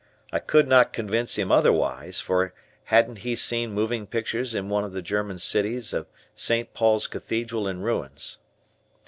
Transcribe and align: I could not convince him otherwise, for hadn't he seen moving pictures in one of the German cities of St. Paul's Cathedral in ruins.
I 0.31 0.39
could 0.39 0.67
not 0.67 0.93
convince 0.93 1.37
him 1.37 1.51
otherwise, 1.51 2.19
for 2.19 2.55
hadn't 2.85 3.17
he 3.19 3.35
seen 3.35 3.71
moving 3.71 4.07
pictures 4.07 4.55
in 4.55 4.67
one 4.67 4.83
of 4.83 4.93
the 4.93 5.01
German 5.03 5.37
cities 5.37 5.93
of 5.93 6.07
St. 6.33 6.73
Paul's 6.73 7.05
Cathedral 7.05 7.67
in 7.67 7.83
ruins. 7.83 8.39